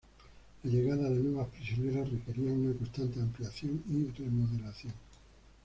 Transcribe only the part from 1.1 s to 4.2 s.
de nuevas prisioneras requería una constante ampliación y